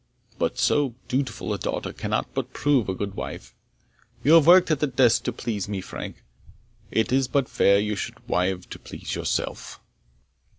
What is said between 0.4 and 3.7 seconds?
so dutiful a daughter cannot but prove a good wife.